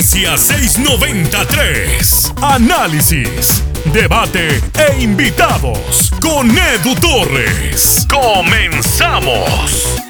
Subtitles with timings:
[0.00, 2.32] Audiencia 693.
[2.40, 3.62] Análisis,
[3.92, 8.08] debate e invitados con Edu Torres.
[8.08, 10.00] Comenzamos.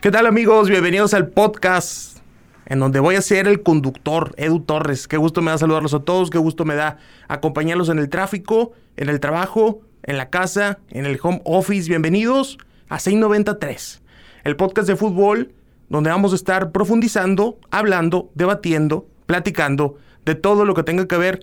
[0.00, 0.68] ¿Qué tal amigos?
[0.68, 2.18] Bienvenidos al podcast
[2.66, 5.06] en donde voy a ser el conductor, Edu Torres.
[5.06, 6.98] Qué gusto me da saludarlos a todos, qué gusto me da
[7.28, 11.88] acompañarlos en el tráfico, en el trabajo, en la casa, en el home office.
[11.88, 12.58] Bienvenidos
[12.88, 14.02] a 693,
[14.42, 15.54] el podcast de fútbol
[15.90, 21.40] donde vamos a estar profundizando, hablando, debatiendo, platicando de todo lo que tenga que ver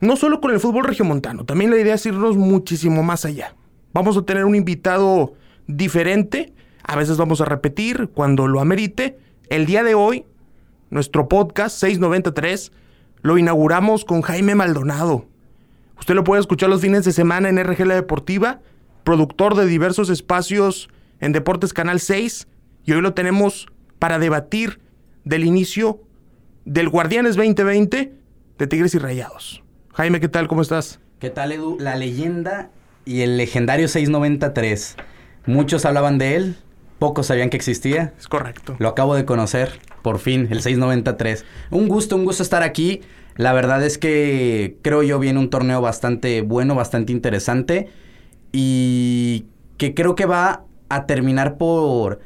[0.00, 3.54] no solo con el fútbol regiomontano, también la idea es irnos muchísimo más allá.
[3.94, 5.32] Vamos a tener un invitado
[5.66, 9.18] diferente, a veces vamos a repetir cuando lo amerite.
[9.48, 10.26] El día de hoy,
[10.90, 12.72] nuestro podcast 693
[13.22, 15.24] lo inauguramos con Jaime Maldonado.
[15.98, 18.60] Usted lo puede escuchar los fines de semana en RG La Deportiva,
[19.02, 22.48] productor de diversos espacios en Deportes Canal 6,
[22.84, 23.68] y hoy lo tenemos
[23.98, 24.80] para debatir
[25.24, 26.00] del inicio
[26.64, 28.12] del Guardianes 2020
[28.58, 29.62] de Tigres y Rayados.
[29.92, 30.48] Jaime, ¿qué tal?
[30.48, 31.00] ¿Cómo estás?
[31.18, 31.76] ¿Qué tal, Edu?
[31.80, 32.70] La leyenda
[33.04, 34.96] y el legendario 693.
[35.46, 36.56] Muchos hablaban de él,
[36.98, 38.12] pocos sabían que existía.
[38.18, 38.76] Es correcto.
[38.78, 41.44] Lo acabo de conocer, por fin, el 693.
[41.70, 43.00] Un gusto, un gusto estar aquí.
[43.36, 47.88] La verdad es que creo yo viene un torneo bastante bueno, bastante interesante
[48.52, 52.20] y que creo que va a terminar por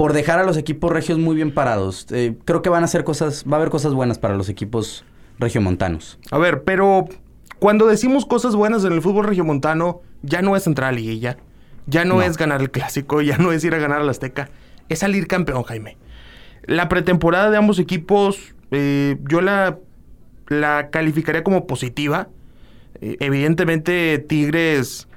[0.00, 2.06] por dejar a los equipos regios muy bien parados.
[2.10, 5.04] Eh, creo que van a hacer cosas, va a haber cosas buenas para los equipos
[5.38, 6.18] regiomontanos.
[6.30, 7.06] A ver, pero
[7.58, 11.36] cuando decimos cosas buenas en el fútbol regiomontano, ya no es entrar a liguilla,
[11.84, 14.48] ya no, es ganar el clásico, ya no es ir a ganar al Azteca,
[14.88, 15.98] es salir campeón, Jaime.
[16.64, 19.80] La pretemporada de ambos equipos, eh, yo la,
[20.48, 22.30] la calificaría como positiva.
[23.02, 25.08] Eh, evidentemente, Tigres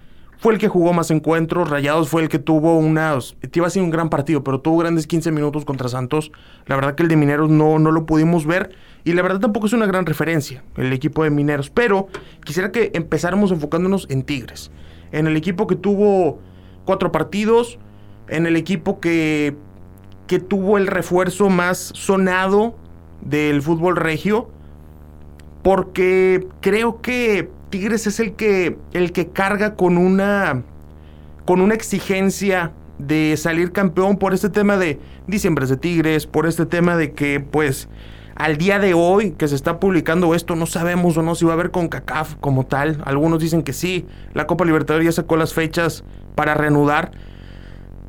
[0.44, 1.70] fue el que jugó más encuentros.
[1.70, 3.38] Rayados fue el que tuvo unas.
[3.54, 6.34] Iba a ser un gran partido, pero tuvo grandes 15 minutos contra Santos.
[6.66, 8.76] La verdad que el de Mineros no, no lo pudimos ver.
[9.06, 11.70] Y la verdad tampoco es una gran referencia el equipo de Mineros.
[11.70, 12.10] Pero
[12.44, 14.70] quisiera que empezáramos enfocándonos en Tigres.
[15.14, 16.42] En el equipo que tuvo
[16.84, 17.80] cuatro partidos.
[18.28, 19.56] En el equipo que,
[20.28, 22.76] que tuvo el refuerzo más sonado
[23.22, 24.50] del fútbol regio.
[25.62, 30.62] Porque creo que Tigres es el que, el que carga con una,
[31.44, 36.68] con una exigencia de salir campeón por este tema de diciembre de Tigres, por este
[36.68, 37.90] tema de que pues
[38.36, 41.54] al día de hoy que se está publicando esto no sabemos o no si va
[41.54, 43.02] a haber con CACAF como tal.
[43.06, 44.06] Algunos dicen que sí,
[44.36, 46.04] la Copa Libertadores ya sacó las fechas
[46.36, 47.10] para reanudar.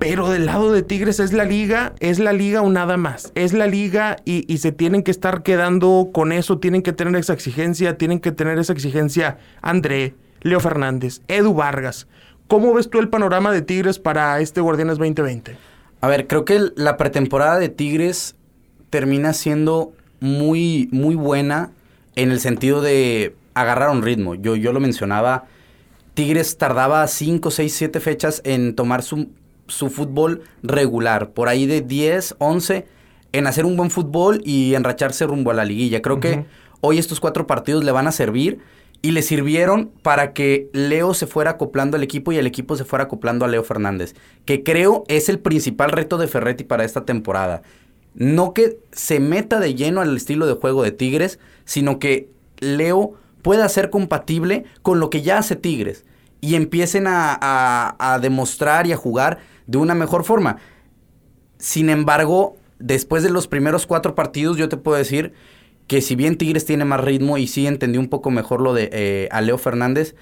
[0.07, 3.33] Pero del lado de Tigres es la liga, es la liga o nada más.
[3.35, 7.33] Es la liga y, se tienen que estar quedando con eso, tienen que tener esa
[7.33, 12.07] exigencia, tienen que tener esa exigencia André, Leo Fernández, Edu Vargas.
[12.49, 15.57] ¿Cómo ves tú el panorama de Tigres para este Guardianes 2020?
[16.03, 18.37] A ver, creo que la pretemporada de Tigres
[18.91, 21.71] termina siendo muy, muy buena
[22.15, 24.35] en el sentido de agarrar un ritmo.
[24.35, 25.47] Yo, yo lo mencionaba,
[26.13, 29.31] Tigres tardaba 5, 6, 7 fechas en tomar su
[29.67, 32.87] su fútbol regular, por ahí de 10, 11,
[33.33, 36.03] en hacer un buen fútbol y enracharse rumbo a la liguilla.
[36.03, 36.23] Creo uh -huh.
[36.23, 36.45] que
[36.81, 38.61] hoy estos cuatro partidos le van a servir
[39.05, 42.85] y le sirvieron para que Leo se fuera acoplando al equipo y el equipo se
[42.85, 44.15] fuera acoplando a Leo Fernández,
[44.47, 47.61] que creo es el principal reto de Ferretti para esta temporada.
[48.15, 53.13] No que se meta de lleno al estilo de juego de Tigres, sino que Leo
[53.43, 56.07] pueda ser compatible con lo que ya hace Tigres
[56.41, 60.59] y empiecen a, a, a demostrar y a jugar de una mejor forma.
[61.59, 65.33] Sin embargo, después de los primeros cuatro partidos, yo te puedo decir
[65.87, 68.89] que si bien Tigres tiene más ritmo y sí entendí un poco mejor lo de
[68.93, 70.15] eh, Fernández,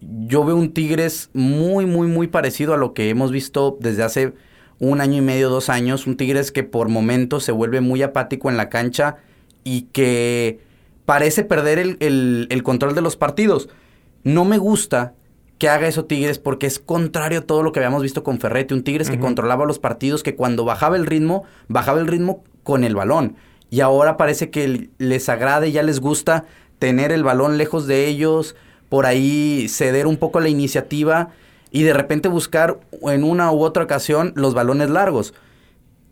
[0.00, 4.34] yo veo un Tigres muy, muy, muy parecido a lo que hemos visto desde hace
[4.78, 6.06] un año y medio, dos años.
[6.06, 9.16] Un Tigres que por momentos se vuelve muy apático en la cancha
[9.64, 10.60] y que
[11.04, 13.68] parece perder el control de los partidos.
[14.22, 15.14] No me gusta
[15.58, 18.74] que haga eso Tigres porque es contrario a todo lo que habíamos visto con Ferretti,
[18.74, 19.14] un Tigres uh -huh.
[19.14, 23.36] que controlaba los partidos, que cuando bajaba el ritmo, bajaba el ritmo con el balón.
[23.70, 26.44] Y ahora parece que les agrada y ya les gusta
[26.78, 28.54] tener el balón lejos de ellos,
[28.88, 31.30] por ahí ceder un poco la iniciativa
[31.70, 35.34] y de repente buscar en una u otra ocasión los balones largos.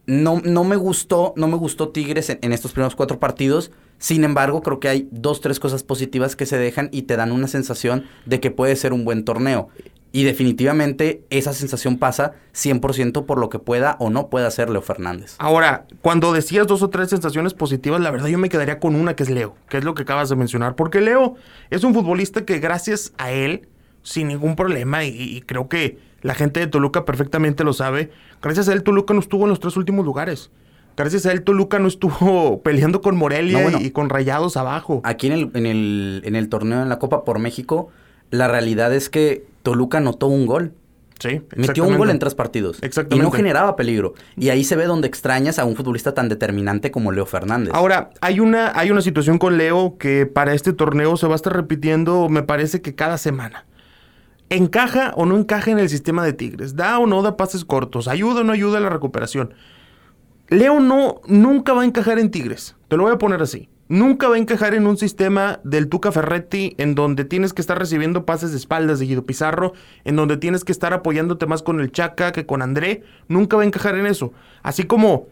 [0.07, 3.73] No, no me gustó, no me gustó Tigres en, estos primeros cuatro partidos.
[3.99, 7.33] Sin embargo, creo que hay dos, tres cosas positivas que se dejan y te dan
[7.33, 9.69] una sensación de que puede ser un buen torneo.
[10.13, 14.81] Y definitivamente esa sensación pasa 100% por lo que pueda o no pueda hacer Leo
[14.81, 15.35] Fernández.
[15.39, 19.15] Ahora, cuando decías dos o tres sensaciones positivas, la verdad yo me quedaría con una
[19.15, 20.75] que es Leo, que es lo que acabas de mencionar.
[20.75, 21.35] Porque Leo
[21.69, 23.69] es un futbolista que gracias a él,
[24.07, 28.11] sin ningún problema, y, y creo que la gente de Toluca perfectamente lo sabe,
[28.41, 30.51] gracias a él Toluca no estuvo en los tres últimos lugares.
[30.97, 33.79] Gracias a él, Toluca no estuvo peleando con Morelia No, bueno.
[33.81, 35.01] y, y con Rayados abajo.
[35.05, 37.91] Aquí en el, en, el, en el torneo en la Copa por México,
[38.31, 40.73] la realidad es que Toluca anotó un gol.
[41.19, 42.83] Sí, Metió un gol en tres partidos.
[42.83, 43.17] Exactamente.
[43.17, 44.13] Y no generaba peligro.
[44.37, 47.73] Y ahí se ve donde extrañas a un futbolista tan determinante como Leo Fernández.
[47.75, 51.37] Ahora, hay una, hay una situación con Leo que para este torneo se va a
[51.37, 53.65] estar repitiendo, me parece que cada semana.
[54.49, 56.77] ¿Encaja o no encaja en el sistema de Tigres?
[56.77, 58.07] ¿Da o no da pases cortos?
[58.07, 59.55] ¿Ayuda o no ayuda a la recuperación?
[60.49, 62.77] Leo no, nunca va a encajar en Tigres.
[62.89, 63.69] Te lo voy a poner así.
[63.89, 67.79] Nunca va a encajar en un sistema del Tuca Ferretti en donde tienes que estar
[67.79, 69.73] recibiendo pases de espaldas de Guido Pizarro,
[70.05, 73.03] en donde tienes que estar apoyándote más con el Chaca que con André.
[73.29, 74.33] Nunca va a encajar en eso.
[74.63, 75.27] Así como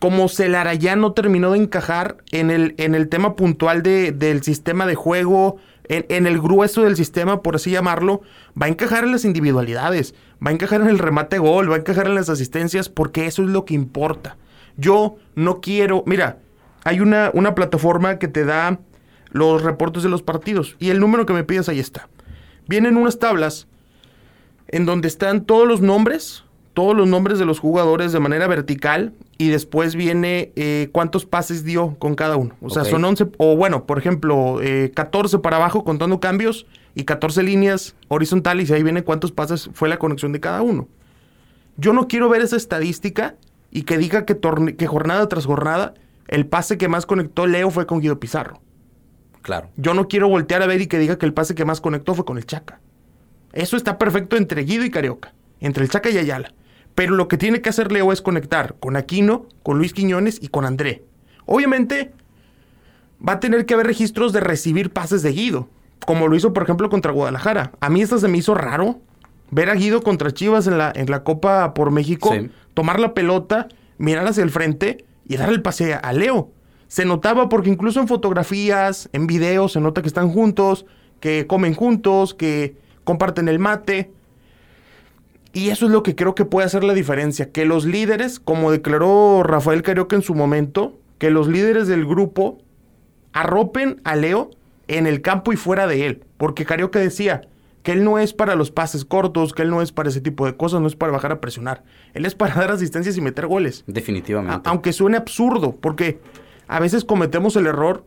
[0.00, 4.84] como Celarayán no terminó de encajar en el, en el tema puntual de- del sistema
[4.84, 5.58] de juego,
[5.88, 8.22] en, el grueso del sistema, por así llamarlo,
[8.60, 10.14] va a encajar en las individualidades,
[10.44, 13.42] va a encajar en el remate gol, va a encajar en las asistencias, porque eso
[13.42, 14.36] es lo que importa.
[14.76, 16.38] Yo no quiero, mira,
[16.84, 18.78] hay una, una plataforma que te da
[19.30, 22.08] los reportes de los partidos y el número que me pides ahí está.
[22.68, 23.66] Vienen unas tablas
[24.68, 26.44] en donde están todos los nombres,
[26.74, 29.12] todos los nombres de los jugadores de manera vertical
[29.42, 32.54] y después viene eh, cuántos pases dio con cada uno.
[32.60, 37.04] O sea, son 11, o bueno, por ejemplo, eh, 14 para abajo contando cambios y
[37.04, 40.88] 14 líneas horizontales y ahí viene cuántos pases fue la conexión de cada uno.
[41.76, 43.34] Yo no quiero ver esa estadística
[43.70, 45.94] y que diga que, torne- que jornada tras jornada
[46.28, 48.60] el pase que más conectó Leo fue con Guido Pizarro.
[49.40, 49.70] Claro.
[49.76, 52.14] Yo no quiero voltear a ver y que diga que el pase que más conectó
[52.14, 52.80] fue con el Chaca.
[53.52, 56.54] Eso está perfecto entre Guido y Carioca, entre el Chaca y Ayala.
[56.94, 60.48] Pero lo que tiene que hacer Leo es conectar con Aquino, con Luis Quiñones y
[60.48, 61.04] con André.
[61.46, 62.12] Obviamente,
[63.26, 65.68] va a tener que haber registros de recibir pases de Guido,
[66.06, 67.72] como lo hizo, por ejemplo, contra Guadalajara.
[67.80, 69.00] A mí esta se me hizo raro
[69.50, 72.50] ver a Guido contra Chivas en la, en la Copa por México, Sí.
[72.74, 73.68] tomar la pelota,
[73.98, 76.50] mirar hacia el frente y darle el pase a- a Leo.
[76.88, 80.84] Se notaba porque incluso en fotografías, en videos, se nota que están juntos,
[81.20, 84.10] que comen juntos, que comparten el mate.
[85.52, 87.50] Y eso es lo que creo que puede hacer la diferencia.
[87.52, 92.58] Que los líderes, como declaró Rafael Carioca en su momento, que los líderes del grupo
[93.32, 94.50] arropen a Leo
[94.88, 96.24] en el campo y fuera de él.
[96.36, 97.42] Porque Carioca decía
[97.82, 100.46] que él no es para los pases cortos, que él no es para ese tipo
[100.46, 101.82] de cosas, no es para bajar a presionar.
[102.14, 103.84] Él es para dar asistencias y meter goles.
[103.86, 104.68] Definitivamente.
[104.68, 106.20] A- aunque suene absurdo, porque
[106.68, 108.04] a veces cometemos el error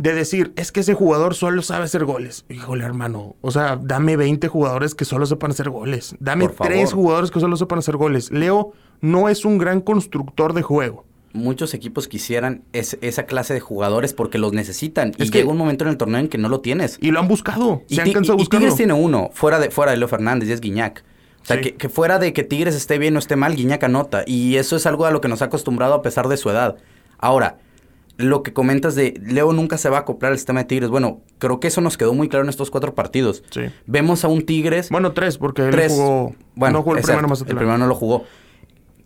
[0.00, 2.46] de decir, es que ese jugador solo sabe hacer goles.
[2.48, 6.16] Híjole, hermano, o sea, dame 20 jugadores que solo sepan hacer goles.
[6.20, 6.48] Dame.
[6.48, 8.30] 3 jugadores que solo sepan hacer goles.
[8.30, 11.04] Leo no es un gran constructor de juego.
[11.34, 15.12] Muchos equipos quisieran es- esa clase de jugadores porque los necesitan.
[15.18, 16.96] Y Es que- llega un momento en el torneo en que no lo tienes.
[17.00, 17.82] Y lo han buscado.
[17.86, 18.60] Y, se han cansado de y buscarlo.
[18.64, 21.04] Tigres tiene uno, fuera de, fuera de Leo Fernández, y es Guiñac.
[21.42, 21.62] O sea, Sí.
[21.62, 24.24] que, que fuera de que Tigres esté bien o esté mal, Guiñac anota.
[24.26, 26.76] Y eso es algo a lo que nos ha acostumbrado a pesar de su edad.
[27.18, 27.58] Ahora,
[28.22, 30.90] lo que comentas de Leo nunca se va a acoplar al sistema de Tigres.
[30.90, 33.42] Bueno, creo que eso nos quedó muy claro en estos cuatro partidos.
[33.50, 33.62] Sí.
[33.86, 34.90] Vemos a un Tigres.
[34.90, 35.92] Bueno, tres, porque él tres.
[35.92, 36.34] jugó.
[36.54, 38.24] bueno, no jugó el exacto, primero más El primero no lo jugó.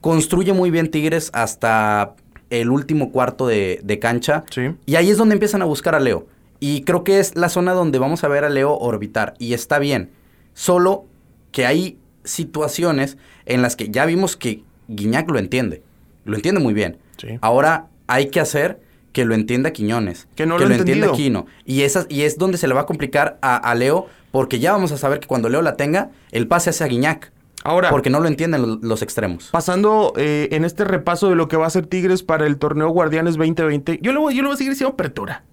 [0.01, 2.15] Construye muy bien Tigres hasta
[2.51, 4.45] el último cuarto de, de cancha.
[4.51, 4.75] Sí.
[4.87, 6.27] Y ahí es donde empiezan a buscar a Leo.
[6.61, 9.35] Y creo que es la zona donde vamos a ver a Leo orbitar.
[9.39, 10.11] Y está bien.
[10.55, 11.07] Solo
[11.53, 13.17] que hay situaciones
[13.47, 15.83] en las que ya vimos que Guiñac lo entiende.
[16.25, 16.99] Lo entiende muy bien.
[17.19, 17.39] Sí.
[17.41, 18.81] Ahora hay que hacer
[19.15, 20.29] que lo entienda Quiñones.
[20.35, 21.07] Que no lo ha entienda.
[21.07, 21.47] Aquino.
[21.65, 24.07] Y, esas, y es donde se le va a complicar a, a Leo.
[24.31, 27.33] Porque ya vamos a saber que cuando Leo la tenga, el pase hace a Guiñac.
[27.63, 29.49] Ahora, Porque no lo entienden lo- los extremos.
[29.51, 32.91] pasando eh, en este repaso de lo que va a hacer Tigres para el torneo
[32.91, 35.45] Guardianes 2020, yo lo, voy- yo lo voy a seguir diciendo apertura.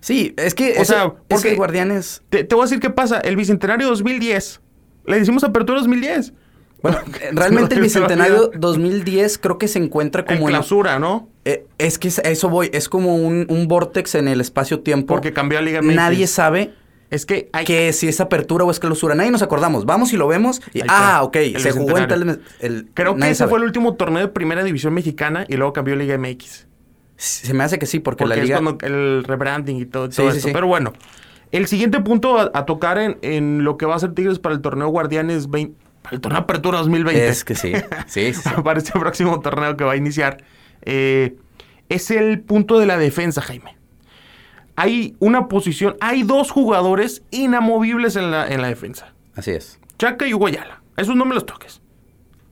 [0.00, 2.22] Sí, es que, O eso- sea, porque- que Guardianes...
[2.28, 3.18] Te, te voy a decir qué pasa.
[3.20, 4.60] El Bicentenario 2010.
[5.06, 6.32] Le decimos apertura 2010.
[6.82, 6.98] Bueno,
[7.32, 8.58] realmente el Bicentenario olvida.
[8.60, 10.52] 2010 creo que se encuentra En como en...
[10.52, 11.28] clausura, ¿no?
[11.50, 15.06] Eh, es que eso voy, es como un, un vortex en el espacio-tiempo.
[15.14, 15.94] Porque cambió a Liga MX.
[15.94, 16.74] Nadie sabe
[17.10, 19.14] Es que hay que si es apertura o es clausura.
[19.14, 19.86] Nadie nos acordamos.
[19.86, 20.60] Vamos y lo vemos.
[20.74, 22.40] Y, ah, ok, el se jugó en tal...
[22.60, 23.50] El- Creo que ese sabe.
[23.50, 26.66] fue el último torneo de primera división mexicana y luego cambió Liga MX.
[27.16, 28.60] Se me hace que sí, porque, Porque la es liga...
[28.60, 30.50] cuando el rebranding y todo, Sí, todo sí.
[30.52, 30.92] Pero bueno,
[31.50, 34.54] el siguiente punto a, a tocar en, en lo que va a ser Tigres para
[34.54, 37.26] el torneo Guardianes 20, para el torneo Apertura 2020.
[37.26, 37.72] Es que sí,
[38.06, 38.48] sí, sí, sí.
[38.64, 40.38] para este próximo torneo que va a iniciar.
[40.82, 41.36] Eh,
[41.88, 43.76] es el punto de la defensa, Jaime.
[44.76, 49.12] Hay una posición, hay dos jugadores inamovibles en la, en la defensa.
[49.34, 49.80] Así es.
[49.98, 50.82] Chaca y Hugo Ayala.
[50.96, 51.80] Esos no me los toques.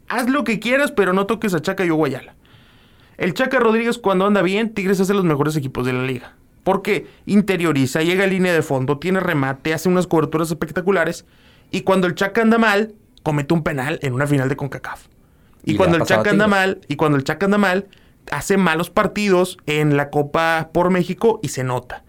[0.08, 2.34] Haz lo que quieras, pero no toques a Chaca y Hugo Ayala.
[3.16, 6.34] El Chaca Rodríguez cuando anda bien, Tigres hace los mejores equipos de la liga.
[6.64, 11.24] Porque interioriza, llega a línea de fondo, tiene remate, hace unas coberturas espectaculares.
[11.70, 15.06] Y cuando el Chaca anda mal, comete un penal en una final de CONCACAF.
[15.64, 17.86] Y, Y cuando el Chaca anda mal, y cuando el Chaca anda mal,
[18.30, 22.04] hace malos partidos en la Copa por México y se nota.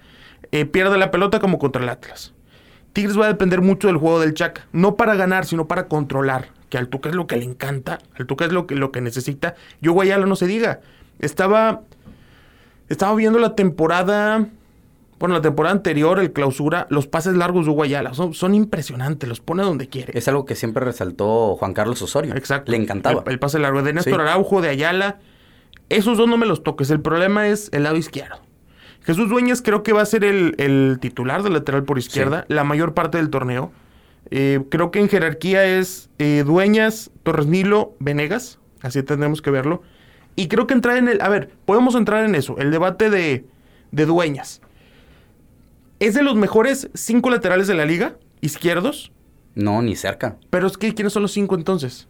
[0.52, 2.34] Eh, pierde la pelota como contra el Atlas.
[2.94, 4.68] Tigres va a depender mucho del juego del Chaca.
[4.72, 6.50] No para ganar, sino para controlar.
[6.70, 8.00] Que al Tuca es lo que le encanta.
[8.18, 9.56] Al Tuca es lo que, lo que necesita.
[9.82, 10.80] Yo, Guayala, no se diga.
[11.20, 11.82] Estaba.
[12.90, 14.48] Estaba viendo la temporada.
[15.20, 18.14] Bueno, la temporada anterior, el clausura, los pases largos de Guayala.
[18.14, 19.28] Son, son impresionantes.
[19.28, 20.18] Los pone donde quiere.
[20.18, 22.36] Es algo que siempre resaltó Juan Carlos Osorio.
[22.36, 22.72] Exacto.
[22.72, 23.24] Le encantaba.
[23.26, 24.22] El, el pase largo de Néstor Sí.
[24.22, 25.20] Araujo, de Ayala.
[25.90, 26.90] Esos dos no me los toques.
[26.90, 28.40] El problema es el lado izquierdo.
[29.04, 32.66] Jesús Dueñas creo que va a ser el, el titular del lateral por izquierda la
[32.66, 33.72] mayor parte del torneo.
[34.32, 38.60] Eh, creo que en jerarquía es eh, Dueñas, Torres Nilo, Venegas.
[38.82, 39.82] Así tendremos que verlo.
[40.36, 41.22] Y creo que entrar en el...
[41.22, 42.58] A ver, podemos entrar en eso.
[42.58, 43.46] El debate de,
[43.92, 44.62] de Dueñas.
[46.00, 49.12] Es de los mejores cinco laterales de la liga, izquierdos.
[49.56, 50.36] No, ni cerca.
[50.50, 52.08] Pero es que, ¿quiénes son los cinco entonces?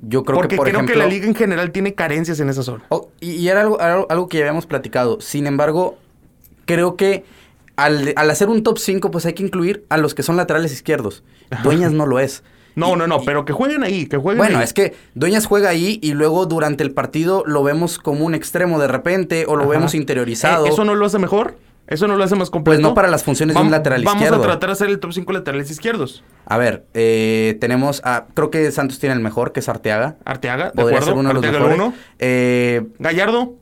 [0.00, 0.94] Yo creo Porque que, por creo ejemplo...
[0.94, 2.84] que la liga en general tiene carencias en esa zona.
[2.88, 5.20] Oh, y, y era algo, algo, algo que ya habíamos platicado.
[5.20, 5.98] Sin embargo,
[6.66, 7.24] creo que
[7.76, 10.72] al, al hacer un top 5, pues hay que incluir a los que son laterales
[10.72, 11.24] izquierdos.
[11.62, 12.42] Dueñas no lo es.
[12.76, 14.64] No, Y- no, no, y- pero que jueguen ahí, que jueguen Bueno, ahí.
[14.64, 18.78] es que Dueñas juega ahí y luego durante el partido lo vemos como un extremo
[18.78, 19.70] de repente o lo Ajá.
[19.72, 20.66] vemos interiorizado.
[20.66, 21.56] Eh, ¿Eso no lo hace mejor?
[21.88, 22.76] ¿Eso no lo hace más completo?
[22.76, 24.42] Pues no para las funciones de un lateral Vamos izquierdo.
[24.44, 26.22] a tratar de hacer el top 5 laterales izquierdos.
[26.46, 28.26] A ver, eh, tenemos a...
[28.34, 30.16] Creo que Santos tiene el mejor, que es Arteaga.
[30.24, 31.06] Arteaga, ¿de Podría acuerdo?
[31.06, 31.74] ser uno de los mejores.
[31.76, 31.94] uno.
[32.18, 33.54] Eh, Gallardo.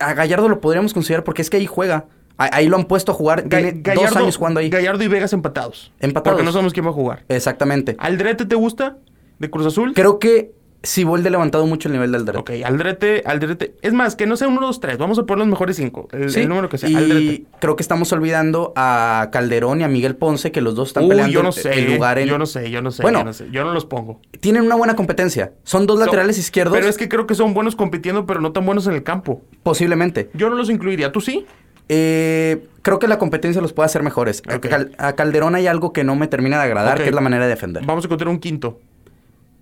[0.00, 2.06] a Gallardo lo podríamos considerar porque es que ahí juega.
[2.38, 3.44] Ahí lo han puesto a jugar.
[3.44, 4.68] Ga- Tiene dos Gallardo- años jugando ahí.
[4.68, 5.92] Gallardo y Vegas empatados.
[6.00, 6.34] Empatados.
[6.34, 7.24] Porque no sabemos quién va a jugar.
[7.28, 7.96] Exactamente.
[7.98, 8.98] ¿Aldrete te gusta?
[9.38, 9.94] ¿De Cruz Azul?
[9.94, 10.52] Creo que
[10.82, 12.40] Siboldi ha levantado mucho el nivel del derecho.
[12.42, 13.74] Ok, Aldrete, Aldrete.
[13.82, 14.98] Es más, que no sea uno, dos, tres.
[14.98, 16.08] Vamos a poner los mejores cinco.
[16.12, 16.88] El, Sí, el número que sea.
[16.88, 17.44] Y Aldrete.
[17.60, 21.10] creo que estamos olvidando a Calderón y a Miguel Ponce, que los dos están Uy,
[21.10, 21.72] peleando yo no el- sé.
[21.78, 22.28] el lugar en...
[22.28, 23.02] Yo no sé, yo no sé.
[23.02, 23.18] Bueno.
[23.20, 23.48] yo no sé.
[23.50, 24.20] Yo no los pongo.
[24.40, 25.52] Tienen una buena competencia.
[25.64, 28.64] Son dos laterales izquierdos, Pero es que creo que son buenos compitiendo, pero no tan
[28.66, 29.42] buenos en el campo.
[29.62, 30.30] posiblemente.
[30.34, 31.10] Yo no los incluiría.
[31.10, 31.46] ¿Tú sí?
[31.88, 34.42] Eh, creo que la competencia los puede hacer mejores.
[34.48, 34.66] A Ok.
[34.68, 37.44] Cal- a Calderón hay algo que no me termina de agradar, que es la manera
[37.44, 37.84] de defender.
[37.86, 38.80] Vamos a encontrar un quinto.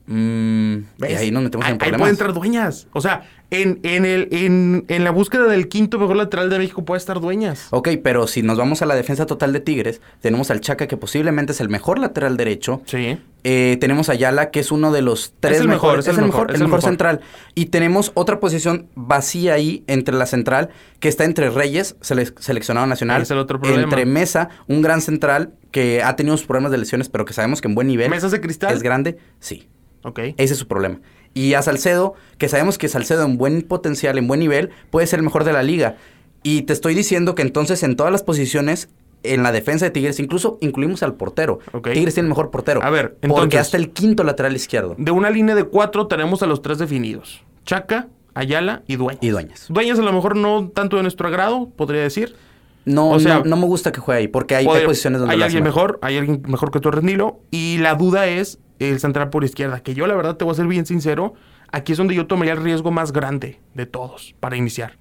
[0.06, 2.00] Mm, y ahí nos metemos ahí, en ahí problemas.
[2.00, 2.88] puede entrar dueñas.
[2.92, 6.84] O sea, en, en, el, en, en la búsqueda del quinto mejor lateral de México
[6.84, 7.68] puede estar dueñas.
[7.70, 10.96] Ok, pero si nos vamos a la defensa total de Tigres, tenemos al Chaca, que
[10.96, 12.82] posiblemente es el mejor lateral derecho.
[12.86, 13.18] Sí.
[13.46, 16.08] Eh, tenemos a Ayala, que es uno de los tres el mejor, mejores.
[16.08, 16.90] es el mejor, es el el mejor mejor.
[16.90, 17.20] central.
[17.54, 20.70] Y tenemos otra posición vacía ahí entre la central,
[21.00, 23.22] que está entre Reyes, sele- seleccionado nacional.
[23.22, 23.82] Es el otro problema.
[23.84, 27.60] Entre Mesa, un gran central que ha tenido sus problemas de lesiones, pero que sabemos
[27.60, 28.08] que en buen nivel.
[28.10, 28.72] ¿Mesas de cristal?
[28.74, 29.68] Es grande, sí.
[30.04, 30.20] Ok.
[30.36, 31.00] Ese es su problema.
[31.34, 35.18] Y a Salcedo, que sabemos que Salcedo en buen potencial, en buen nivel, puede ser
[35.18, 35.96] el mejor de la liga.
[36.42, 38.88] Y te estoy diciendo que entonces en todas las posiciones,
[39.22, 41.58] en la defensa de Tigres, incluso incluimos al portero.
[41.82, 42.82] Tigres tiene el mejor portero.
[42.82, 44.94] A ver, Porque hasta el quinto lateral izquierdo.
[44.98, 47.42] De una línea de cuatro tenemos a los tres definidos.
[47.64, 49.22] Chaca, Ayala y Dueñas.
[49.22, 49.66] Y Dueñas.
[49.70, 52.36] Dueñas a lo mejor no tanto de nuestro agrado, podría decir.
[52.84, 55.20] No, O sea, no, no me gusta que juegue ahí, porque hay, hay Poder- posiciones
[55.20, 57.40] donde hay alguien mejor, hay alguien mejor que Torres Nilo.
[57.50, 60.56] Y la duda es el central por izquierda, que yo la verdad te voy a
[60.56, 61.34] ser bien sincero,
[61.72, 64.98] aquí es donde yo tomaría el riesgo más grande de todos para iniciar.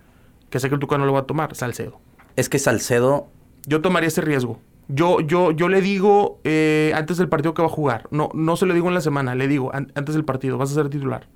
[0.49, 1.99] Que sé que el Tuca no lo va a tomar, Salcedo.
[2.35, 3.27] Es que Salcedo,
[3.65, 4.59] Yo tomaría ese riesgo.
[4.89, 8.07] Yo, yo, yo le digo eh, antes del partido que va a jugar.
[8.11, 10.71] No, no se lo digo en la semana, le digo an- antes del partido, vas
[10.71, 11.27] a ser titular.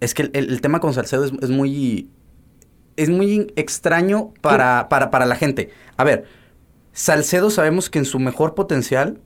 [0.00, 2.10] es que el, el- el tema con Salcedo es, es muy.
[2.96, 5.70] Es muy extraño para, para, para la gente.
[5.96, 6.26] A ver,
[6.92, 9.20] Salcedo sabemos que en su mejor potencial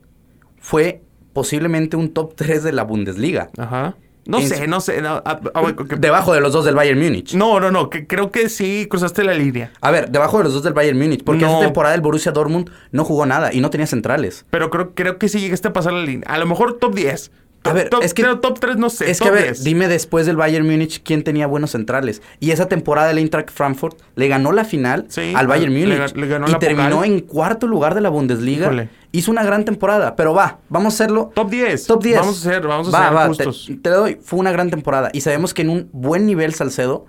[0.59, 1.01] fue
[1.35, 3.49] posiblemente un top 3 de la Bundesliga.
[3.57, 3.95] Ajá.
[4.25, 5.01] No En sé, no sé.
[5.03, 7.35] no, ah, ah, que- Debajo de los dos del Bayern Múnich.
[7.35, 9.71] no, no, no, que creo que sí cruzaste la línea.
[9.81, 11.23] A ver, debajo de los dos del Bayern Múnich.
[11.23, 11.49] Porque No.
[11.51, 14.45] esa temporada el Borussia Dortmund no jugó nada y no tenía centrales.
[14.49, 16.27] Pero creo, creo que sí llegaste a pasar la línea.
[16.27, 17.31] A lo mejor top 10.
[17.69, 19.09] A ver, top, es que- creo top 3 no sé.
[19.11, 19.63] Es que, top a ver, 10.
[19.63, 22.21] dime después del Bayern Múnich quién tenía buenos centrales.
[22.39, 25.99] Y esa temporada el Eintracht Frankfurt le ganó la final Sí, al Bayern le Múnich.
[25.99, 27.11] ga- le ganó y la terminó Pokal.
[27.11, 28.65] en cuarto lugar de la Bundesliga.
[28.67, 28.89] Híjole.
[29.11, 30.15] Hizo una gran temporada.
[30.15, 31.31] Pero va, vamos a hacerlo.
[31.33, 31.87] Top 10.
[31.87, 32.19] Top 10.
[32.19, 33.65] Vamos a ser, vamos a Va, ser justos.
[33.67, 34.17] Te, te doy.
[34.21, 35.09] Fue una gran temporada.
[35.13, 37.05] Y sabemos que en un buen nivel Salcedo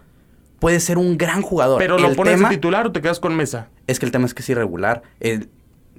[0.60, 1.78] puede ser un gran jugador.
[1.78, 3.68] Pero lo el pones tema de titular o te quedas con mesa.
[3.86, 5.02] es que el tema es que es irregular.
[5.20, 5.46] Eh,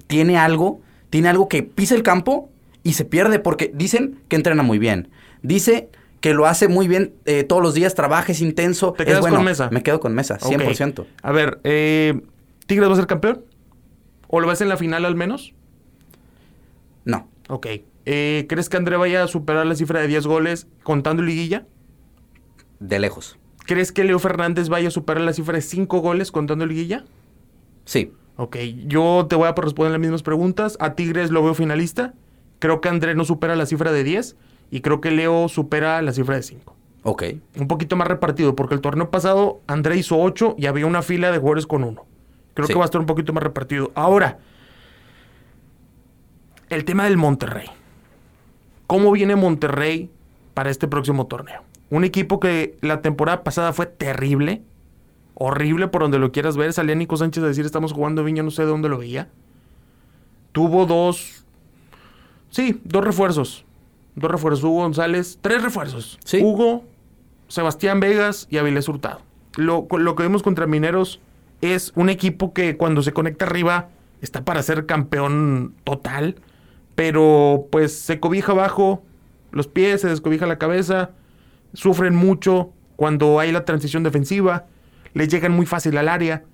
[0.06, 2.50] tiene algo, tiene algo que pisa el campo
[2.82, 5.08] y se pierde porque dicen que entrena muy bien.
[5.42, 8.92] Dice que lo hace muy bien eh, todos los días, trabaja, es intenso.
[8.92, 9.36] ¿Te es quedas bueno.
[9.36, 9.68] con Mesa?
[9.70, 11.00] Me quedo con Mesa, 100%.
[11.00, 11.06] Ok.
[11.22, 12.20] A ver, eh,
[12.66, 13.44] ¿Tigres va a ser campeón?
[14.28, 15.54] ¿O lo ves en la final al menos?
[17.04, 17.28] No.
[17.48, 17.66] Ok.
[18.04, 21.66] Eh, ¿Crees que André vaya a superar la cifra de 10 goles contando liguilla?
[22.78, 23.38] De lejos.
[23.64, 27.04] ¿Crees que Leo Fernández vaya a superar la cifra de 5 goles contando liguilla?
[27.84, 28.12] Sí.
[28.36, 28.56] Ok,
[28.86, 30.76] yo te voy a responder las mismas preguntas.
[30.80, 32.14] A Tigres lo veo finalista.
[32.58, 34.36] Creo que André no supera la cifra de 10.
[34.70, 36.76] Y creo que Leo supera la cifra de 5.
[37.04, 37.22] Ok.
[37.58, 41.30] Un poquito más repartido, porque el torneo pasado André hizo 8 y había una fila
[41.30, 42.04] de jugadores con uno.
[42.54, 42.72] Creo Sí.
[42.74, 43.92] que va a estar un poquito más repartido.
[43.94, 44.38] Ahora,
[46.68, 47.68] el tema del Monterrey.
[48.86, 50.10] ¿Cómo viene Monterrey
[50.54, 51.62] para este próximo torneo?
[51.90, 54.62] Un equipo que la temporada pasada fue terrible,
[55.34, 56.72] horrible por donde lo quieras ver.
[56.72, 59.28] Salía Nico Sánchez a decir estamos jugando bien, yo no sé de dónde lo veía.
[60.52, 61.44] Tuvo dos,
[62.50, 63.64] sí, dos refuerzos.
[64.14, 64.64] Dos refuerzos.
[64.64, 66.18] Hugo González, tres refuerzos.
[66.24, 66.40] Sí.
[66.42, 66.84] Hugo,
[67.48, 69.20] Sebastián Vegas y Avilés Hurtado.
[69.56, 71.20] Lo, lo que vimos contra Mineros
[71.60, 73.88] es un equipo que cuando se conecta arriba
[74.20, 76.36] está para ser campeón total,
[76.94, 79.02] pero pues se cobija abajo
[79.50, 81.10] los pies, se descobija la cabeza,
[81.72, 84.66] sufren mucho cuando hay la transición defensiva,
[85.14, 86.44] les llegan muy fácil al área.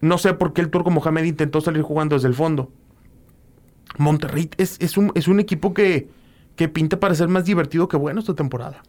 [0.00, 2.70] No sé por qué el Turco Mohamed intentó salir jugando desde el fondo.
[3.98, 6.08] Monterrey es, es un, es un equipo que,
[6.56, 8.82] que pinta para ser más divertido que bueno esta temporada.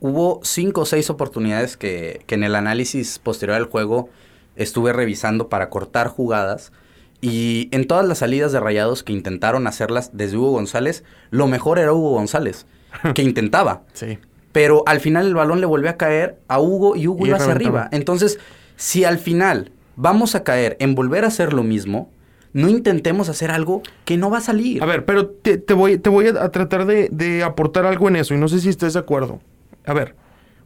[0.00, 4.10] Hubo cinco o seis oportunidades que, que en el análisis posterior al juego
[4.56, 6.72] estuve revisando para cortar jugadas.
[7.20, 11.78] Y en todas las salidas de rayados que intentaron hacerlas desde Hugo González, lo mejor
[11.78, 12.66] era Hugo González,
[13.14, 13.82] que intentaba.
[13.94, 14.18] Sí.
[14.52, 17.38] Pero al final el balón le volvió a caer a Hugo y Hugo Y iba
[17.38, 17.80] hacia reventaba.
[17.84, 17.96] arriba.
[17.96, 18.38] Entonces,
[18.76, 22.10] si al final vamos a caer en volver a hacer lo mismo,
[22.54, 24.82] no intentemos hacer algo que no va a salir.
[24.82, 28.16] A ver, pero te, te voy, te voy a, tratar de, de aportar algo en
[28.16, 29.40] eso y no sé si estés de acuerdo.
[29.84, 30.14] A ver,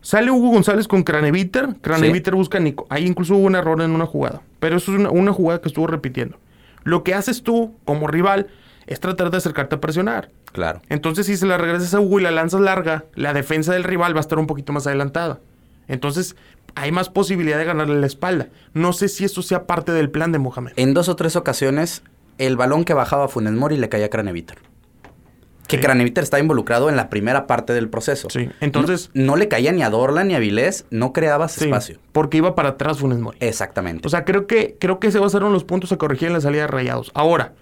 [0.03, 2.87] sale Hugo González con Craneviter, Craneviter busca a Nico.
[2.91, 5.69] Ahí incluso hubo un error en una jugada, pero eso es una, una jugada que
[5.69, 6.39] estuvo repitiendo.
[6.85, 8.49] Lo que haces tú como rival
[8.87, 10.31] es tratar de acercarte a presionar.
[10.53, 10.83] Claro.
[10.91, 14.15] Entonces, si se la regresas a Hugo y la lanzas larga, la defensa del rival
[14.15, 15.41] va a estar un poquito más adelantada.
[15.89, 16.37] Entonces,
[16.81, 18.49] hay más posibilidad de ganarle la espalda.
[18.75, 20.73] No sé si eso sea parte del plan de Mohamed.
[20.77, 22.03] En dos o tres ocasiones,
[22.39, 24.59] el balón que bajaba a Funes Mori le caía a Craneviter.
[25.67, 25.83] Que Sí.
[25.83, 28.29] Craneviter estaba involucrado en la primera parte del proceso.
[28.31, 31.67] Sí, entonces- No, no le caía ni a Dorlan ni a Vilés, no creabas Sí,
[31.67, 31.99] espacio.
[32.13, 33.37] Porque iba para atrás Funes Mori.
[33.41, 34.07] Exactamente.
[34.07, 35.99] O sea, creo que, creo que ese va a ser uno de los puntos a
[35.99, 37.11] corregir en la salida de Rayados.
[37.15, 37.53] Ahora,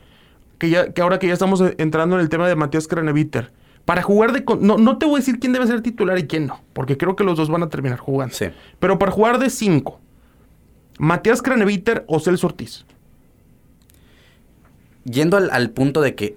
[0.59, 3.50] que, ya, que ahora que ya estamos entrando en el tema de Matías Craneviter,
[3.87, 4.44] para jugar de...
[4.61, 7.16] No, no te voy a decir quién debe ser titular y quién no, porque creo
[7.16, 8.35] que los dos van a terminar jugando.
[8.35, 8.46] Sí.
[8.79, 9.99] Pero para jugar de 5,
[10.99, 12.85] Matías Craneviter o Celso Ortiz.
[15.05, 16.35] Yendo al, al punto de que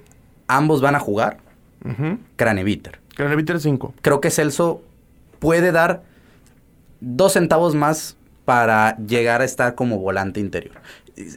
[0.47, 1.37] ambos van a jugar,
[1.83, 2.19] Ujú.
[2.35, 2.99] Craneviter.
[3.15, 3.93] Craneviter 5.
[4.01, 4.81] Creo que Celso
[5.39, 6.03] puede dar
[6.99, 10.75] dos centavos más para llegar a estar como volante interior.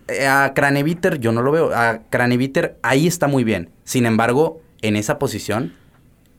[0.08, 1.74] Eh, A Craneviter yo no lo veo.
[1.74, 3.70] A Craneviter ahí está muy bien.
[3.84, 5.72] Sin embargo, en esa posición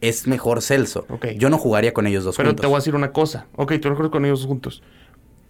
[0.08, 1.06] es mejor Celso.
[1.10, 1.28] Ok.
[1.38, 2.62] Yo no jugaría con ellos dos Pero juntos.
[2.62, 3.48] te voy a decir una cosa.
[3.56, 4.82] Ok, tú no juegas con ellos juntos.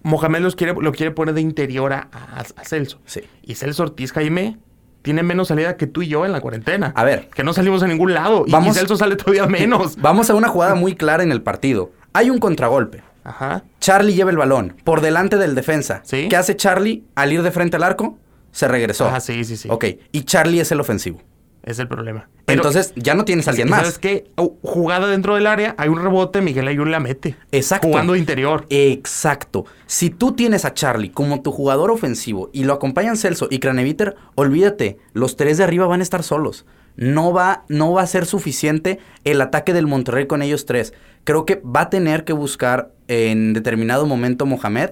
[0.04, 3.00] Mohamed los quiere, lo quiere poner de interior a, a- a Celso.
[3.06, 3.22] Sí.
[3.42, 4.58] Y Celso Ortiz, Jaime,
[5.02, 6.92] tiene menos salida que tú y yo en la cuarentena.
[6.96, 7.30] A ver.
[7.34, 8.46] Que no salimos a ningún lado.
[8.50, 9.96] Vamos- y Celso sale todavía menos.
[9.98, 11.92] Vamos a una jugada muy clara en el partido.
[12.14, 13.02] Hay un contragolpe.
[13.24, 13.64] Ajá.
[13.80, 16.02] Charlie lleva el balón por delante del defensa.
[16.04, 16.28] Sí.
[16.30, 18.18] ¿Qué hace Charlie al ir de frente al arco?
[18.52, 19.08] Se regresó.
[19.08, 19.70] Ajá, sí, sí, sí.
[19.72, 19.86] Ok.
[20.12, 21.22] Y Charlie es el ofensivo.
[21.64, 22.28] Es el problema.
[22.46, 23.80] Pero- Entonces ya no tienes a alguien ¿y más.
[23.82, 24.26] ¿Sabes qué?
[24.38, 27.38] Uh, Jugada dentro del área, hay un rebote, Miguel Ayun la mete.
[27.54, 27.88] Exacto.
[27.88, 28.66] Jugando de interior.
[28.70, 29.66] Exacto.
[29.86, 34.16] Si tú tienes a Charlie como tu jugador ofensivo y lo acompañan Celso y Craneviter,
[34.36, 36.66] olvídate, los tres de arriba van a estar solos.
[36.96, 40.94] No va, no va a ser suficiente el ataque del Monterrey con ellos tres.
[41.24, 44.92] Creo que va a tener que buscar en determinado momento Mohamed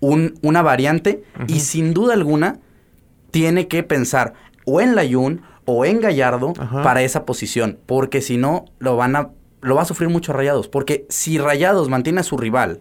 [0.00, 2.58] un- una variante y sin duda alguna
[3.30, 4.32] tiene que pensar
[4.64, 6.82] o en Layun o en Gallardo Ajá.
[6.82, 9.30] para esa posición, porque si no lo van a
[9.62, 12.80] lo va a sufrir mucho Rayados, porque si Rayados mantiene a su rival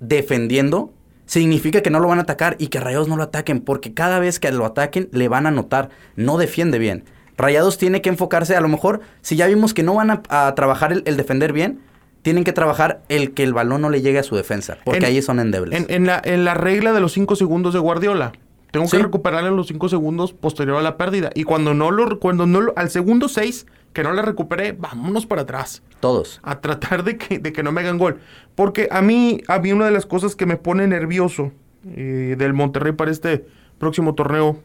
[0.00, 0.92] defendiendo,
[1.26, 4.18] significa que no lo van a atacar y que Rayados no lo ataquen, porque cada
[4.18, 7.04] vez que lo ataquen le van a notar, no defiende bien.
[7.36, 10.54] Rayados tiene que enfocarse, a lo mejor, si ya vimos que no van a, a
[10.54, 11.80] trabajar el, el defender bien,
[12.22, 15.04] tienen que trabajar el que el balón no le llegue a su defensa, porque En-
[15.06, 15.78] ahí son endebles.
[15.78, 18.32] En, en la, en la regla de los 5 segundos de Guardiola.
[18.72, 18.96] Tengo Sí.
[18.96, 21.30] que recuperar en los 5 segundos posterior a la pérdida.
[21.34, 25.26] Y cuando no lo, cuando no lo, al segundo 6, que no la recuperé, vámonos
[25.26, 25.82] para atrás.
[26.00, 26.40] Todos.
[26.42, 28.18] A tratar de que, de que no me hagan gol.
[28.56, 31.52] Porque a mí, a mí una de las cosas que me pone nervioso
[31.86, 33.44] eh, del Monterrey para este
[33.78, 34.58] próximo torneo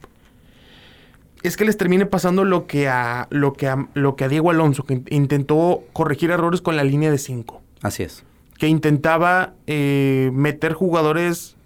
[1.44, 4.52] es que les termine pasando lo que a, lo que a, lo que a Diego
[4.52, 8.24] Alonso, que in- intentó corregir errores con la línea de 5 Así es.
[8.58, 11.57] que intentaba eh, meter jugadores,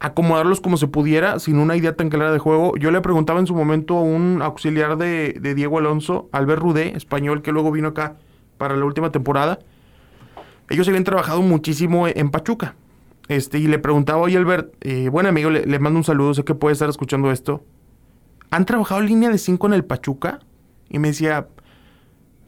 [0.00, 2.76] acomodarlos como se pudiera, sin una idea tan clara de juego.
[2.76, 7.42] Yo le preguntaba en su momento a un auxiliar de, Diego Alonso, Albert Rudé, español,
[7.42, 8.16] que luego vino acá
[8.56, 9.58] para la última temporada.
[10.70, 12.74] Ellos habían trabajado muchísimo en Pachuca.
[13.28, 16.44] Este, y le preguntaba, oye Albert, eh, buen amigo, le, le mando un saludo, sé
[16.44, 17.62] que puede estar escuchando esto.
[18.50, 20.40] ¿Han trabajado línea de 5 en el Pachuca?
[20.88, 21.48] Y me decía,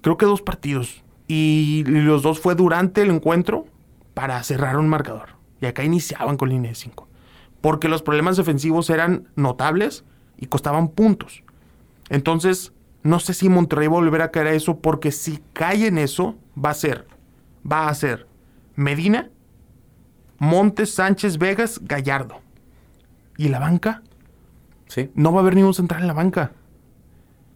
[0.01, 1.03] Creo que dos partidos.
[1.29, 3.67] Y los dos fue durante el encuentro
[4.15, 5.31] para cerrar un marcador.
[5.61, 7.09] Y acá iniciaban con línea de 5.
[7.61, 10.05] Porque los problemas defensivos eran notables
[10.37, 11.43] y costaban puntos.
[12.09, 15.87] Entonces, no sé si Monterrey va a volver a caer a eso, porque si cae
[15.87, 17.07] en eso, va a ser,
[17.71, 18.27] va a ser
[18.77, 19.31] Medina,
[20.39, 22.41] Montes, Sánchez, Vegas, Gallardo.
[23.37, 24.03] ¿Y la banca?
[24.87, 25.11] Sí.
[25.15, 26.53] No va a haber ningún central en la banca.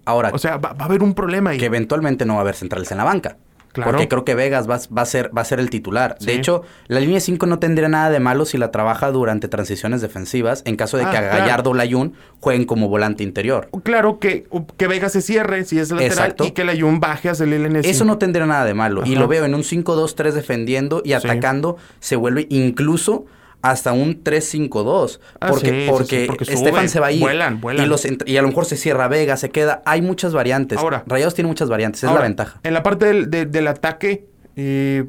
[0.05, 1.59] Ahora, O sea, va, va a haber un problema ahí.
[1.59, 3.39] que eventualmente no va a haber centrales en la banca.
[3.75, 3.91] Claro.
[3.91, 6.17] Porque creo que Vegas va, va a ser, va a ser el titular.
[6.21, 6.27] Sí.
[6.27, 10.01] De hecho, la línea 5 no tendría nada de malo si la trabaja durante transiciones
[10.01, 11.39] defensivas, en caso de Ah, que a claro.
[11.39, 13.69] Gallardo o Layún jueguen como volante interior.
[13.83, 16.45] Claro que, que Vega se cierre si es lateral Exacto.
[16.45, 17.85] y que la Jun baje hacia el LN5.
[17.85, 19.03] Eso no tendría nada de malo.
[19.05, 23.27] Y lo veo en un 5-2-3 defendiendo y atacando, se vuelve incluso
[23.65, 25.21] hasta un 3-5-2.
[25.41, 27.21] Ah, porque sí, porque, sí, porque Estefan se va a ir.
[27.21, 27.87] vuelan, vuelan.
[27.87, 29.83] Y, los y a lo mejor se cierra Vega, se queda.
[29.87, 30.79] Hay muchas variantes.
[30.79, 31.03] Ahora.
[31.07, 32.61] Rayados tiene muchas variantes, es Ahora, la ventaja.
[32.63, 35.07] En la parte del, de- del ataque, eh,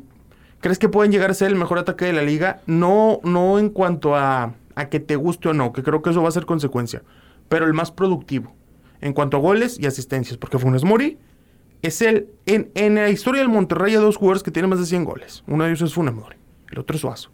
[0.62, 2.62] ¿crees que pueden llegar a ser el mejor ataque de la liga?
[2.66, 6.22] No, no en cuanto a, a que te guste o no, que creo que eso
[6.24, 7.04] va a ser consecuencia,
[7.50, 8.56] pero el más productivo.
[9.02, 11.18] En cuanto a goles y asistencias, porque Funes Mori
[11.82, 12.30] es el...
[12.46, 15.44] En, en la historia del Monterrey hay dos jugadores que tienen más de 100 goles.
[15.46, 16.38] Uno de ellos es Funes Mori,
[16.72, 17.32] el otro es Suazo.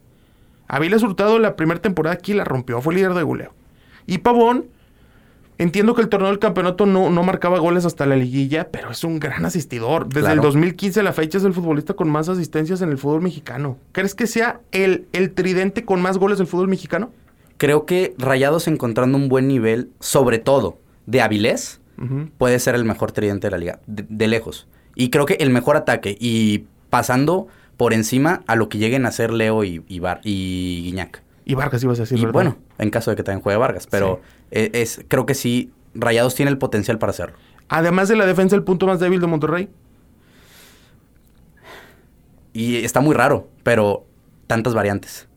[0.73, 3.53] Aviles Hurtado la primera temporada aquí la rompió, fue líder de goleo.
[4.07, 4.67] Y Pavón,
[5.57, 9.03] entiendo que el torneo del campeonato no, no marcaba goles hasta la liguilla, pero es
[9.03, 10.07] un gran asistidor.
[10.07, 10.35] Desde Claro.
[10.35, 13.77] el 2015 a la fecha es el futbolista con más asistencias en el fútbol mexicano.
[13.91, 17.11] ¿Crees que sea el, el tridente con más goles del fútbol mexicano?
[17.57, 21.79] Creo que Rayados encontrando un buen nivel, sobre todo de Avilés,
[22.39, 24.67] puede ser el mejor tridente de la liga, de, de lejos.
[24.95, 27.47] Y creo que el mejor ataque, y pasando
[27.81, 31.23] por encima a lo que lleguen a ser Leo y, y, Bar- y Guiñac.
[31.45, 32.33] Y Vargas ibas a decir, y ¿verdad?
[32.33, 36.35] bueno, en caso de que también juegue Vargas, pero eh, es, creo que sí, Rayados
[36.35, 37.37] tiene el potencial para hacerlo.
[37.69, 39.69] Además de la defensa, el punto más débil de Monterrey.
[42.53, 44.05] Y está muy raro, pero
[44.45, 45.27] tantas variantes.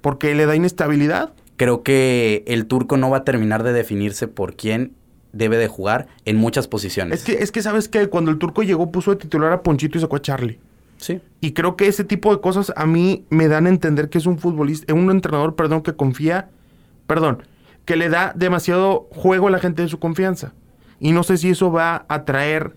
[0.00, 1.32] Porque le da inestabilidad.
[1.58, 4.94] Creo que el turco no va a terminar de definirse por quién
[5.32, 7.20] debe de jugar en muchas posiciones.
[7.20, 9.96] Es que, es que sabes que cuando el turco llegó puso de titular a Ponchito
[9.96, 10.58] y sacó a Charlie.
[10.98, 11.20] Sí.
[11.40, 14.26] Y creo que ese tipo de cosas a mí me dan a entender que es
[14.26, 16.50] un futbolista, un entrenador, perdón, que confía,
[17.06, 17.44] perdón,
[17.84, 20.52] que le da demasiado juego a la gente de su confianza.
[21.00, 22.74] Y no sé si eso va a traer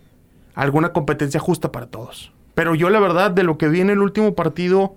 [0.53, 2.31] alguna competencia justa para todos.
[2.53, 4.95] Pero yo la verdad, de lo que vi en el último partido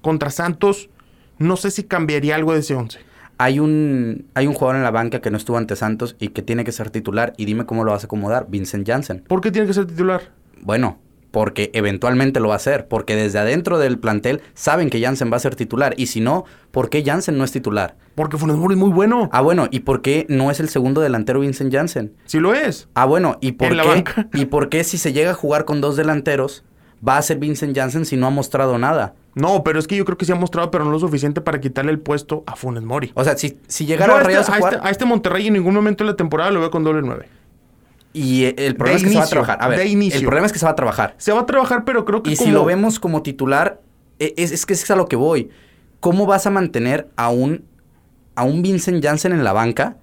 [0.00, 0.88] contra Santos,
[1.38, 3.00] no sé si cambiaría algo de ese 11.
[3.36, 6.42] Hay un, hay un jugador en la banca que no estuvo ante Santos y que
[6.42, 7.34] tiene que ser titular.
[7.36, 8.46] Y dime cómo lo vas a acomodar.
[8.48, 9.24] Vincent Janssen.
[9.26, 10.30] ¿Por qué tiene que ser titular?
[10.62, 10.98] Bueno,
[11.34, 12.86] porque eventualmente lo va a hacer.
[12.88, 15.92] Porque desde adentro del plantel saben que Janssen va a ser titular.
[15.98, 17.96] Y si no, ¿por qué Janssen no es titular?
[18.14, 19.28] Porque Funes Mori es muy bueno.
[19.32, 22.14] Ah, bueno, ¿y por qué no es el segundo delantero Vincent Janssen?
[22.24, 22.88] Sí lo es.
[22.94, 23.88] Ah, bueno, ¿y por En la qué?
[23.88, 24.28] banca.
[24.32, 26.64] ¿Y por qué si se llega a jugar con dos delanteros
[27.06, 29.14] va a ser Vincent Janssen si no ha mostrado nada?
[29.34, 31.60] No, pero es que yo creo que se ha mostrado, pero no lo suficiente para
[31.60, 33.10] quitarle el puesto a Funes Mori.
[33.14, 35.74] O sea, si, si llegara a, a este, a este- a este Monterrey en ningún
[35.74, 37.26] momento de la temporada lo veo con doble 9.
[38.14, 39.58] Y el problema de es que se va a trabajar.
[39.60, 40.18] A ver, de inicio.
[40.20, 41.14] el problema es que se va a trabajar.
[41.18, 43.80] Se va a trabajar, pero creo que Y si lo vemos como titular,
[44.18, 45.50] e- es, es que es a lo que voy.
[46.00, 47.64] ¿Cómo vas a mantener a un,
[48.36, 49.96] a un Vincent Janssen en la banca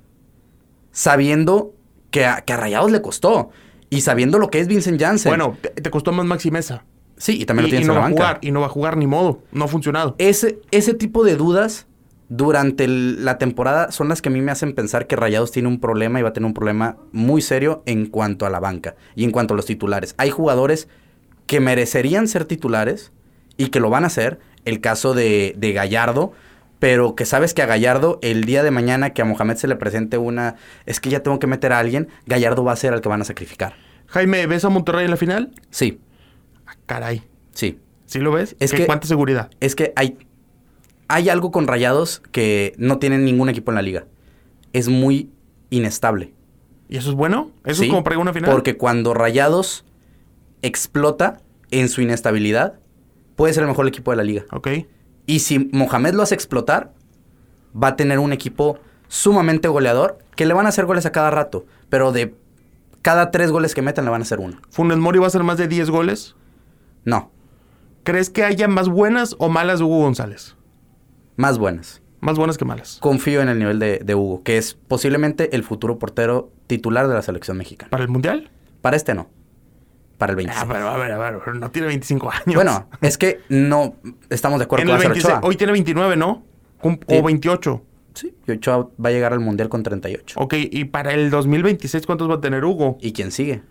[0.91, 1.73] sabiendo
[2.11, 3.49] que a, que a Rayados le costó?
[3.89, 5.29] Y sabiendo lo que es Vincent Janssen.
[5.29, 6.83] Bueno, te, te costó más Maxi Mesa.
[7.17, 8.59] sí, y también y, lo tienes y no en la va a jugar, y no
[8.61, 9.41] va a jugar ni modo.
[9.51, 10.15] No ha funcionado.
[10.17, 11.87] Ese, ese tipo de dudas
[12.33, 15.67] durante el- la temporada son las que a mí me hacen pensar que Rayados tiene
[15.67, 18.95] un problema y va a tener un problema muy serio en cuanto a la banca
[19.15, 20.15] y en cuanto a los titulares.
[20.17, 20.87] Hay jugadores
[21.45, 23.11] que merecerían ser titulares
[23.57, 24.39] y que lo van a hacer.
[24.63, 26.31] El caso de, de Gallardo,
[26.79, 29.75] pero que sabes que a Gallardo el día de mañana que a Mohamed se le
[29.75, 33.01] presente una, es que ya tengo que meter a alguien, Gallardo va a ser al
[33.01, 33.73] que van a sacrificar.
[34.07, 35.51] Jaime, ¿ves a Monterrey en la final?
[35.69, 35.99] Sí,
[36.65, 37.23] Ah, caray.
[37.53, 37.77] sí.
[38.05, 38.55] ¿Sí lo ves?
[38.59, 39.49] Es ¿Qué- que- ¿Cuánta seguridad?
[39.59, 40.17] es que hay,
[41.11, 44.05] hay algo con Rayados que no tiene ningún equipo en la liga.
[44.73, 45.29] Es muy
[45.69, 46.33] inestable.
[46.89, 47.51] ¿Y eso es bueno?
[47.65, 47.87] ¿Eso ¿sí?
[47.87, 48.51] es como para una final?
[48.51, 49.85] Porque cuando Rayados
[50.61, 52.79] explota en su inestabilidad,
[53.35, 54.45] puede ser el mejor equipo de la liga.
[54.51, 54.69] Ok.
[55.25, 56.93] Y si Mohamed lo hace explotar,
[57.75, 61.29] va a tener un equipo sumamente goleador que le van a hacer goles a cada
[61.29, 61.65] rato.
[61.89, 62.35] Pero de
[63.01, 64.59] cada tres goles que metan le van a hacer uno.
[64.69, 66.35] ¿Funes Mori va a hacer más de 10 goles?
[67.03, 67.31] No,
[68.03, 70.55] ¿Crees que haya más buenas o malas de Hugo González?
[71.35, 72.01] Más buenas.
[72.19, 72.97] Más buenas que malas.
[73.01, 77.15] Confío en el nivel de, de Hugo, que es posiblemente el futuro portero titular de
[77.15, 77.89] la selección mexicana.
[77.89, 78.51] ¿Para el Mundial?
[78.81, 79.27] Para este no.
[80.19, 80.63] Para el 26.
[80.63, 82.53] Ah, pero a ver, a ver, no tiene 25 años.
[82.55, 83.95] Bueno, es que no
[84.29, 85.47] estamos de acuerdo en con el va a ser 26, Ochoa.
[85.49, 86.43] hoy tiene 29, ¿no?
[86.79, 87.17] Cum- Sí.
[87.17, 87.81] O 28.
[88.13, 90.39] Sí, y Ochoa va a llegar al Mundial con 38.
[90.39, 92.97] Ok, y para el 2026, ¿cuántos va a tener Hugo?
[93.01, 93.63] ¿Y quién sigue?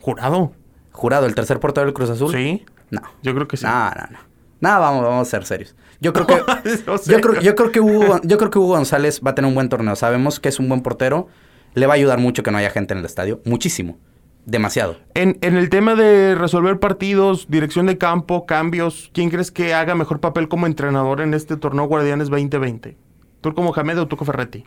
[0.00, 0.52] Jurado.
[0.92, 2.32] Jurado, el tercer portero del Cruz Azul.
[2.32, 2.64] Sí.
[2.90, 3.02] No.
[3.22, 3.66] Yo creo que sí.
[3.66, 4.18] No, no, no.
[4.64, 5.76] No, vamos, vamos a ser serios.
[6.00, 6.34] Yo creo que.
[6.86, 9.46] No yo, creo, yo creo que Hugo, yo creo que Hugo González va a tener
[9.46, 9.94] un buen torneo.
[9.94, 11.28] Sabemos que es un buen portero.
[11.74, 13.42] Le va a ayudar mucho que no haya gente en el estadio.
[13.44, 13.98] Muchísimo.
[14.46, 14.96] Demasiado.
[15.12, 19.94] En, en el tema de resolver partidos, dirección de campo, cambios, ¿quién crees que haga
[19.94, 22.96] mejor papel como entrenador en este torneo Guardianes 2020?
[23.42, 24.64] ¿Turco Mohamed o Tuco Ferretti?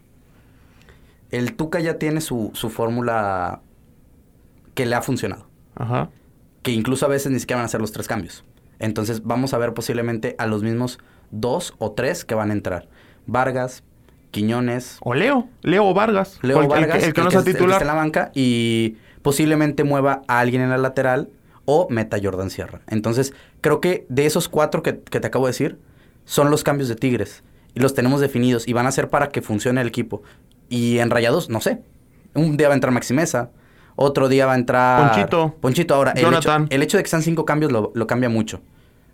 [1.31, 3.61] El Tuca ya tiene su, su fórmula
[4.75, 5.47] que le ha funcionado.
[5.75, 6.09] Ajá.
[6.61, 8.43] Que incluso a veces ni siquiera van a hacer los tres cambios.
[8.79, 10.99] Entonces vamos a ver posiblemente a los mismos
[11.31, 12.87] dos o tres que van a entrar.
[13.25, 13.83] Vargas,
[14.31, 16.39] Quiñones, O Leo, Leo Vargas.
[16.41, 17.81] Leo el Vargas, el que, no que titular.
[17.81, 21.29] en la banca y posiblemente mueva a alguien en la lateral
[21.65, 22.81] o meta a Jordan Sierra.
[22.87, 25.79] Entonces, creo que de esos cuatro que, que te acabo de decir,
[26.25, 27.43] son los cambios de Tigres.
[27.73, 30.23] Y los tenemos definidos y van a ser para que funcione el equipo.
[30.69, 31.81] Y en Rayados, no sé.
[32.33, 33.51] Un día va a entrar Maximeza,
[33.97, 35.11] otro día va a entrar...
[35.11, 35.55] Ponchito.
[35.59, 36.67] Ponchito, ahora, el hecho, Jonathan.
[36.69, 38.61] el hecho de que sean cinco cambios lo, lo cambia mucho.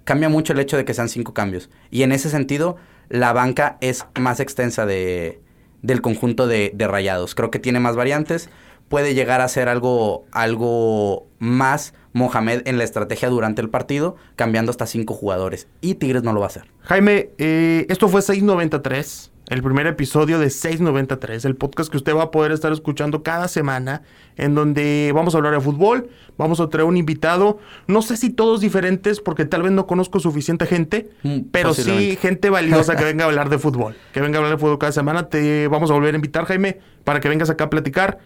[0.04, 1.72] Cambia mucho el hecho de que sean cinco cambios.
[1.90, 2.78] Y en ese sentido,
[3.10, 5.42] la banca es más extensa de,
[5.82, 7.34] del conjunto de, de rayados.
[7.34, 8.50] Creo que tiene más variantes.
[8.90, 14.70] Puede llegar a ser algo, algo más Mohamed en la estrategia durante el partido, cambiando
[14.72, 15.68] hasta cinco jugadores.
[15.82, 16.66] Y Tigres no lo va a hacer.
[16.82, 22.24] Jaime, eh, esto fue 693, el primer episodio de 693, el podcast que usted va
[22.24, 24.02] a poder estar escuchando cada semana,
[24.38, 28.30] en donde vamos a hablar de fútbol, vamos a traer un invitado, no sé si
[28.30, 33.04] todos diferentes, porque tal vez no conozco suficiente gente, Mm, pero sí gente valiosa que
[33.06, 35.92] venga a hablar de fútbol, que venga a hablar de fútbol cada semana, te vamos
[35.92, 38.20] a volver a invitar, Jaime, para que vengas acá a platicar.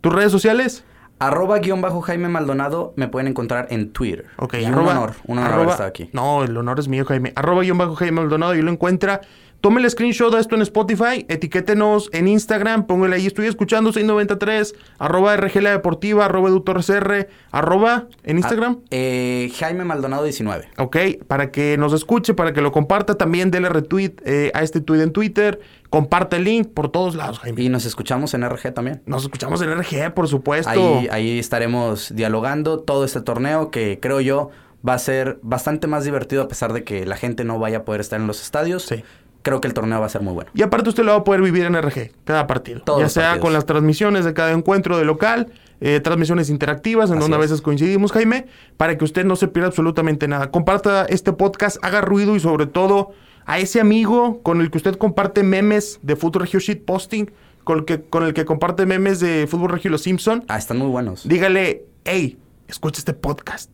[0.00, 0.84] ¿Tus redes sociales?
[1.20, 4.24] Arroba guion bajo Jaime Maldonado me pueden encontrar en Twitter.
[4.38, 6.08] Ok, y arroba- un honor, un honor haber arroba- estado aquí.
[6.14, 7.34] No, el honor es mío, Jaime.
[7.36, 9.20] Arroba guion bajo Jaime Maldonado y lo encuentra.
[9.60, 14.74] Tome el screenshot de esto en Spotify, etiquétenos en Instagram, póngale ahí, estoy escuchando 693,
[14.98, 18.78] arroba RG La Deportiva, arroba EduTorresR, arroba en Instagram.
[18.80, 20.70] Ah, eh, Jaime Maldonado 19.
[20.78, 20.96] Ok,
[21.26, 25.02] para que nos escuche, para que lo comparta, también dele retweet eh, a este tweet
[25.02, 27.60] en Twitter, comparte el link por todos lados, Jaime.
[27.60, 29.02] Y nos escuchamos en RG también.
[29.04, 30.70] Nos escuchamos en RG, por supuesto.
[30.70, 34.48] Ahí, ahí estaremos dialogando todo este torneo que creo yo
[34.88, 37.84] va a ser bastante más divertido a pesar de que la gente no vaya a
[37.84, 38.84] poder estar en los estadios.
[38.84, 39.04] Sí.
[39.42, 40.50] Creo que el torneo va a ser muy bueno.
[40.54, 42.80] Y aparte usted lo va a poder vivir en RG, cada partido.
[42.82, 43.44] Todos ya sea partidos.
[43.44, 45.48] con las transmisiones de cada encuentro de local,
[45.80, 47.50] eh, transmisiones interactivas, en Así donde a es.
[47.50, 50.50] veces coincidimos, Jaime, para que usted no se pierda absolutamente nada.
[50.50, 53.12] Comparta este podcast, haga ruido y sobre todo
[53.46, 57.30] a ese amigo con el que usted comparte memes de Fútbol Regio Shit Posting,
[57.64, 60.44] con el que, con el que comparte memes de Fútbol Regio Los Simpson.
[60.48, 61.26] Ah, están muy buenos.
[61.26, 63.70] Dígale, hey, escucha este podcast.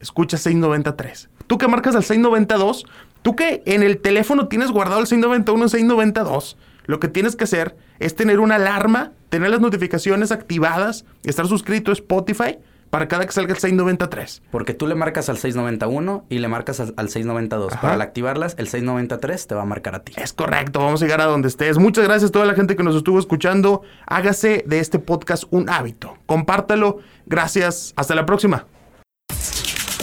[0.00, 1.30] Escucha 693.
[1.46, 2.84] Tú que marcas al 692,
[3.26, 7.42] tú que en el teléfono tienes guardado el 691 y 692, lo que tienes que
[7.42, 12.58] hacer es tener una alarma, tener las notificaciones activadas, estar suscrito a Spotify
[12.88, 14.42] para cada que salga el 693.
[14.52, 17.72] Porque tú le marcas al 691 y le marcas al, al 692.
[17.72, 17.80] Ajá.
[17.80, 20.12] Para al activarlas, el 693 te va a marcar a ti.
[20.14, 21.78] Es correcto, vamos a llegar a donde estés.
[21.78, 23.82] Muchas gracias a toda la gente que nos estuvo escuchando.
[24.06, 26.16] Hágase de este podcast un hábito.
[26.26, 27.00] Compártalo.
[27.26, 27.92] Gracias.
[27.96, 28.66] Hasta la próxima.